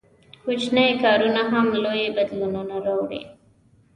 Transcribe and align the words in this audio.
•کوچني 0.43 0.85
کارونه 1.03 1.41
هم 1.51 1.67
لوی 1.83 2.03
بدلونونه 2.15 2.75
راوړي. 2.85 3.21